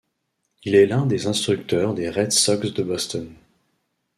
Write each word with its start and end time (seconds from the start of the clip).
Il 0.63 0.73
est 0.73 0.87
l'un 0.87 1.05
des 1.05 1.27
instructeurs 1.27 1.93
des 1.93 2.09
Red 2.09 2.31
Sox 2.31 2.73
de 2.73 2.81
Boston. 2.81 3.31